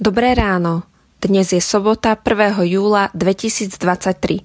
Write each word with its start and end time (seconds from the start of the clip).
Dobré 0.00 0.32
ráno. 0.32 0.88
Dnes 1.20 1.52
je 1.52 1.60
sobota 1.60 2.16
1. 2.16 2.56
júla 2.72 3.12
2023. 3.12 4.40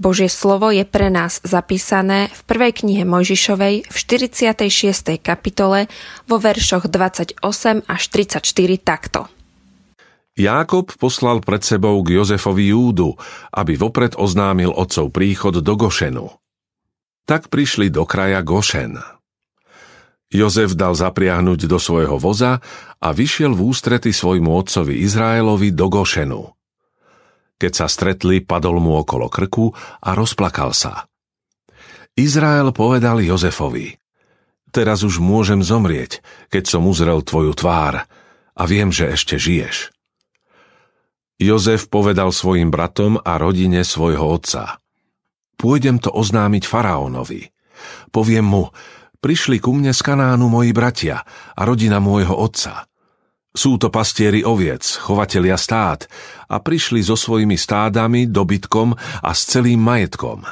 Božie 0.00 0.32
slovo 0.32 0.72
je 0.72 0.80
pre 0.88 1.12
nás 1.12 1.44
zapísané 1.44 2.32
v 2.32 2.40
prvej 2.48 2.72
knihe 2.72 3.04
Mojžišovej 3.04 3.84
v 3.84 3.92
46. 3.92 5.20
kapitole 5.20 5.92
vo 6.24 6.40
veršoch 6.40 6.88
28 6.88 7.36
až 7.84 8.02
34 8.08 8.40
takto. 8.80 9.28
Jákob 10.40 10.96
poslal 10.96 11.44
pred 11.44 11.60
sebou 11.60 12.00
k 12.00 12.16
Jozefovi 12.16 12.72
Júdu, 12.72 13.12
aby 13.52 13.76
vopred 13.76 14.16
oznámil 14.16 14.72
otcov 14.72 15.12
príchod 15.12 15.52
do 15.52 15.74
Gošenu. 15.76 16.32
Tak 17.28 17.52
prišli 17.52 17.92
do 17.92 18.08
kraja 18.08 18.40
Gošen. 18.40 19.17
Jozef 20.28 20.76
dal 20.76 20.92
zapriahnuť 20.92 21.64
do 21.64 21.80
svojho 21.80 22.20
voza 22.20 22.60
a 23.00 23.08
vyšiel 23.16 23.56
v 23.56 23.72
ústrety 23.72 24.12
svojmu 24.12 24.52
otcovi 24.52 25.00
Izraelovi 25.00 25.72
do 25.72 25.88
Gošenu. 25.88 26.52
Keď 27.58 27.72
sa 27.72 27.86
stretli, 27.88 28.44
padol 28.44 28.78
mu 28.78 29.00
okolo 29.00 29.32
krku 29.32 29.72
a 30.04 30.12
rozplakal 30.12 30.76
sa. 30.76 31.08
Izrael 32.12 32.70
povedal 32.76 33.24
Jozefovi, 33.24 33.96
teraz 34.68 35.00
už 35.00 35.16
môžem 35.18 35.64
zomrieť, 35.64 36.20
keď 36.52 36.64
som 36.76 36.84
uzrel 36.84 37.24
tvoju 37.24 37.56
tvár 37.56 38.04
a 38.58 38.62
viem, 38.68 38.92
že 38.92 39.08
ešte 39.08 39.40
žiješ. 39.40 39.94
Jozef 41.38 41.86
povedal 41.86 42.34
svojim 42.34 42.68
bratom 42.74 43.16
a 43.22 43.38
rodine 43.38 43.86
svojho 43.86 44.26
otca. 44.26 44.82
Pôjdem 45.54 46.02
to 46.02 46.10
oznámiť 46.10 46.66
faraónovi. 46.66 47.54
Poviem 48.10 48.46
mu, 48.46 48.64
Prišli 49.18 49.58
ku 49.58 49.74
mne 49.74 49.90
z 49.90 49.98
Kanánu 49.98 50.46
moji 50.46 50.70
bratia 50.70 51.26
a 51.58 51.60
rodina 51.66 51.98
môjho 51.98 52.38
otca. 52.38 52.86
Sú 53.50 53.74
to 53.74 53.90
pastieri 53.90 54.46
oviec, 54.46 54.86
chovatelia 54.86 55.58
stát 55.58 56.06
a 56.46 56.62
prišli 56.62 57.02
so 57.02 57.18
svojimi 57.18 57.58
stádami, 57.58 58.30
dobytkom 58.30 58.94
a 58.94 59.30
s 59.34 59.50
celým 59.50 59.82
majetkom. 59.82 60.46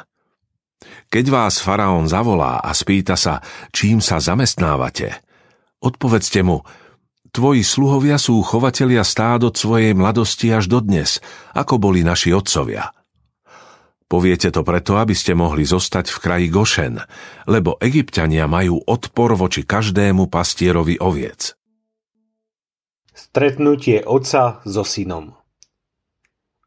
Keď 1.06 1.24
vás 1.30 1.62
faraón 1.62 2.10
zavolá 2.10 2.58
a 2.58 2.74
spýta 2.74 3.14
sa, 3.14 3.38
čím 3.70 4.02
sa 4.02 4.18
zamestnávate, 4.18 5.14
odpovedzte 5.78 6.42
mu, 6.42 6.66
tvoji 7.30 7.62
sluhovia 7.62 8.18
sú 8.18 8.42
chovatelia 8.42 9.06
stád 9.06 9.46
od 9.46 9.54
svojej 9.54 9.94
mladosti 9.94 10.50
až 10.50 10.66
dodnes, 10.66 11.22
ako 11.54 11.78
boli 11.78 12.02
naši 12.02 12.34
otcovia. 12.34 12.90
Poviete 14.06 14.54
to 14.54 14.62
preto, 14.62 15.02
aby 15.02 15.18
ste 15.18 15.34
mohli 15.34 15.66
zostať 15.66 16.14
v 16.14 16.18
kraji 16.22 16.46
Gošen, 16.46 17.02
lebo 17.50 17.74
egyptiania 17.82 18.46
majú 18.46 18.78
odpor 18.86 19.34
voči 19.34 19.66
každému 19.66 20.30
pastierovi 20.30 21.02
oviec. 21.02 21.58
Stretnutie 23.10 24.06
otca 24.06 24.62
so 24.62 24.86
synom 24.86 25.34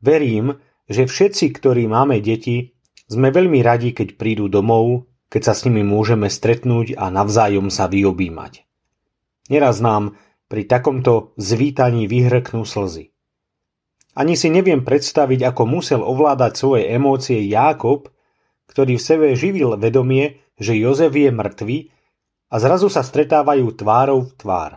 Verím, 0.03 0.59
že 0.91 1.07
všetci, 1.07 1.55
ktorí 1.55 1.87
máme 1.87 2.19
deti, 2.19 2.75
sme 3.07 3.31
veľmi 3.31 3.63
radi, 3.63 3.95
keď 3.95 4.19
prídu 4.19 4.51
domov, 4.51 5.07
keď 5.29 5.51
sa 5.51 5.53
s 5.55 5.63
nimi 5.69 5.85
môžeme 5.85 6.27
stretnúť 6.27 6.97
a 6.97 7.07
navzájom 7.13 7.69
sa 7.69 7.87
vyobímať. 7.87 8.65
Neraz 9.47 9.79
nám 9.79 10.17
pri 10.49 10.65
takomto 10.65 11.37
zvítaní 11.37 12.09
vyhrknú 12.09 12.65
slzy. 12.65 13.08
Ani 14.19 14.35
si 14.35 14.51
neviem 14.51 14.83
predstaviť, 14.83 15.47
ako 15.47 15.63
musel 15.63 16.03
ovládať 16.03 16.59
svoje 16.59 16.91
emócie 16.91 17.39
Jákob, 17.47 18.11
ktorý 18.67 18.99
v 18.99 19.05
sebe 19.07 19.27
živil 19.31 19.79
vedomie, 19.79 20.43
že 20.59 20.75
Jozef 20.75 21.15
je 21.15 21.31
mŕtvy 21.31 21.77
a 22.51 22.55
zrazu 22.59 22.91
sa 22.91 22.99
stretávajú 22.99 23.71
tvárou 23.79 24.27
v 24.27 24.35
tvár. 24.35 24.71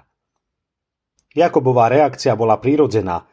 Jakobová 1.34 1.91
reakcia 1.91 2.38
bola 2.38 2.54
prirodzená. 2.54 3.26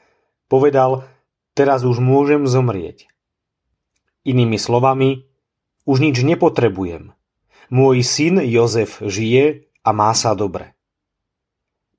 Povedal, 0.50 1.06
teraz 1.54 1.86
už 1.86 2.02
môžem 2.02 2.50
zomrieť. 2.50 3.06
Inými 4.26 4.58
slovami, 4.58 5.30
už 5.86 6.02
nič 6.02 6.26
nepotrebujem. 6.26 7.14
Môj 7.70 8.02
syn 8.02 8.42
Jozef 8.42 8.98
žije 8.98 9.70
a 9.86 9.90
má 9.94 10.10
sa 10.18 10.34
dobre. 10.34 10.74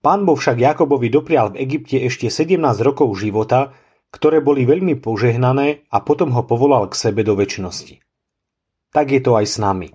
Pán 0.03 0.26
Boh 0.26 0.34
však 0.34 0.59
Jakobovi 0.59 1.12
doprial 1.12 1.54
v 1.54 1.62
Egypte 1.62 2.00
ešte 2.00 2.26
17 2.26 2.59
rokov 2.82 3.12
života, 3.15 3.76
ktoré 4.10 4.43
boli 4.43 4.66
veľmi 4.66 4.98
požehnané 4.98 5.87
a 5.88 6.03
potom 6.03 6.34
ho 6.34 6.43
povolal 6.43 6.91
k 6.91 6.98
sebe 6.98 7.22
do 7.22 7.38
väčšnosti. 7.38 8.03
Tak 8.91 9.06
je 9.15 9.21
to 9.22 9.38
aj 9.38 9.47
s 9.47 9.56
nami. 9.62 9.88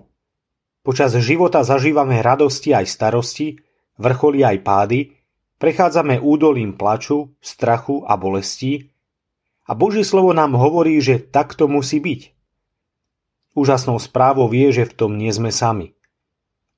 Počas 0.80 1.12
života 1.20 1.60
zažívame 1.60 2.24
radosti 2.24 2.72
aj 2.72 2.88
starosti, 2.88 3.60
vrcholy 4.00 4.40
aj 4.40 4.56
pády, 4.64 5.00
prechádzame 5.60 6.16
údolím 6.16 6.72
plaču, 6.72 7.36
strachu 7.44 8.08
a 8.08 8.16
bolestí 8.16 8.88
a 9.68 9.76
Božie 9.76 10.06
slovo 10.06 10.32
nám 10.32 10.56
hovorí, 10.56 10.96
že 11.02 11.20
tak 11.20 11.52
to 11.52 11.68
musí 11.68 12.00
byť. 12.00 12.32
Úžasnou 13.56 14.00
správou 14.00 14.48
vie, 14.48 14.68
že 14.72 14.88
v 14.88 14.96
tom 14.96 15.18
nie 15.20 15.32
sme 15.32 15.52
sami. 15.52 15.92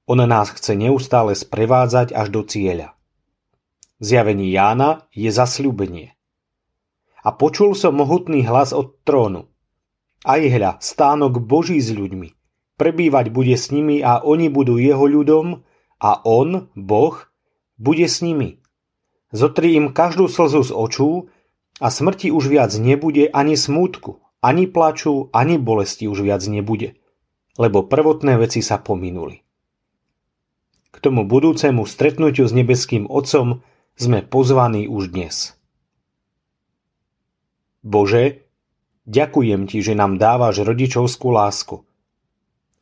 On 0.08 0.18
nás 0.18 0.48
chce 0.50 0.72
neustále 0.74 1.36
sprevádzať 1.36 2.16
až 2.16 2.26
do 2.32 2.42
cieľa. 2.42 2.96
V 4.00 4.02
zjavení 4.08 4.48
Jána 4.48 5.04
je 5.12 5.28
zasľúbenie 5.28 6.17
a 7.24 7.34
počul 7.34 7.74
som 7.74 7.98
mohutný 7.98 8.46
hlas 8.46 8.70
od 8.70 8.98
trónu. 9.02 9.50
Aj 10.26 10.42
hľa, 10.42 10.82
stánok 10.82 11.42
Boží 11.42 11.78
s 11.78 11.94
ľuďmi. 11.94 12.34
Prebývať 12.78 13.34
bude 13.34 13.58
s 13.58 13.74
nimi 13.74 13.98
a 14.02 14.22
oni 14.22 14.46
budú 14.50 14.78
jeho 14.78 15.02
ľudom 15.06 15.66
a 15.98 16.10
on, 16.22 16.70
Boh, 16.78 17.26
bude 17.78 18.06
s 18.06 18.22
nimi. 18.22 18.62
Zotri 19.34 19.74
im 19.74 19.90
každú 19.90 20.30
slzu 20.30 20.62
z 20.62 20.72
očú 20.72 21.10
a 21.82 21.90
smrti 21.90 22.30
už 22.30 22.48
viac 22.48 22.72
nebude 22.78 23.28
ani 23.34 23.58
smútku, 23.58 24.22
ani 24.40 24.70
plaču, 24.70 25.28
ani 25.34 25.58
bolesti 25.58 26.06
už 26.06 26.22
viac 26.22 26.42
nebude, 26.46 26.96
lebo 27.58 27.82
prvotné 27.84 28.38
veci 28.38 28.62
sa 28.62 28.78
pominuli. 28.78 29.42
K 30.94 30.96
tomu 31.02 31.26
budúcemu 31.26 31.84
stretnutiu 31.84 32.48
s 32.48 32.54
nebeským 32.54 33.10
Otcom 33.10 33.60
sme 33.98 34.22
pozvaní 34.22 34.86
už 34.86 35.10
dnes. 35.12 35.57
Bože, 37.88 38.44
ďakujem 39.08 39.64
Ti, 39.64 39.80
že 39.80 39.96
nám 39.96 40.20
dávaš 40.20 40.60
rodičovskú 40.60 41.32
lásku. 41.32 41.88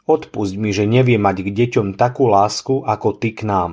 Odpusť 0.06 0.54
mi, 0.58 0.74
že 0.74 0.82
neviem 0.82 1.22
mať 1.22 1.46
k 1.46 1.48
deťom 1.54 1.94
takú 1.94 2.26
lásku, 2.26 2.82
ako 2.82 3.14
Ty 3.14 3.30
k 3.38 3.40
nám. 3.46 3.72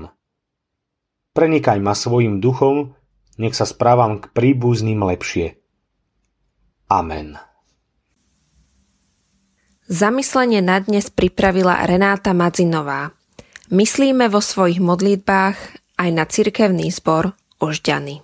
Prenikaj 1.33 1.81
ma 1.81 1.97
svojim 1.97 2.37
duchom, 2.37 2.93
nech 3.41 3.57
sa 3.57 3.65
správam 3.65 4.21
k 4.21 4.29
príbuzným 4.29 5.01
lepšie. 5.01 5.57
Amen. 6.93 7.41
Zamyslenie 9.89 10.61
na 10.61 10.77
dnes 10.85 11.09
pripravila 11.09 11.81
Renáta 11.89 12.37
Madzinová. 12.37 13.17
Myslíme 13.73 14.29
vo 14.29 14.37
svojich 14.37 14.77
modlitbách 14.77 15.57
aj 15.97 16.09
na 16.13 16.29
cirkevný 16.29 16.93
zbor 16.93 17.33
Ožďany. 17.57 18.21